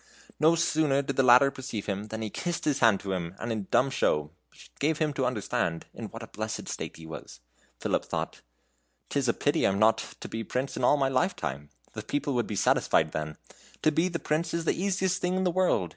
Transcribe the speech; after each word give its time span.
No 0.39 0.55
sooner 0.55 1.03
did 1.03 1.15
the 1.15 1.21
latter 1.21 1.51
perceive 1.51 1.85
him, 1.85 2.05
than 2.07 2.23
he 2.23 2.31
kissed 2.31 2.65
his 2.65 2.79
hand 2.79 2.99
to 3.01 3.11
him, 3.11 3.35
and 3.37 3.51
in 3.51 3.67
dumb 3.69 3.91
show 3.91 4.31
gave 4.79 4.97
him 4.97 5.13
to 5.13 5.27
understand 5.27 5.85
in 5.93 6.05
what 6.05 6.23
a 6.23 6.27
blessed 6.27 6.67
state 6.67 6.97
he 6.97 7.05
was. 7.05 7.39
Philip 7.79 8.03
thought: 8.05 8.41
"'T 9.09 9.19
is 9.19 9.27
a 9.29 9.33
pity 9.35 9.63
I 9.63 9.69
am 9.69 9.77
not 9.77 9.99
to 10.21 10.27
be 10.27 10.43
prince 10.43 10.75
all 10.75 10.97
my 10.97 11.07
life 11.07 11.35
time. 11.35 11.69
The 11.93 12.01
people 12.01 12.33
would 12.33 12.47
be 12.47 12.55
satisfied 12.55 13.11
then; 13.11 13.37
to 13.83 13.91
be 13.91 14.07
a 14.07 14.17
prince 14.17 14.55
is 14.55 14.65
the 14.65 14.73
easiest 14.73 15.21
thing 15.21 15.35
in 15.35 15.43
the 15.43 15.51
world. 15.51 15.89